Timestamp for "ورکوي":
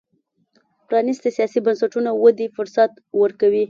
3.21-3.59